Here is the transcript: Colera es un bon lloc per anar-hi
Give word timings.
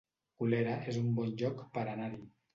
Colera 0.43 0.77
es 0.93 0.97
un 1.03 1.13
bon 1.21 1.31
lloc 1.43 1.63
per 1.77 1.87
anar-hi 1.95 2.21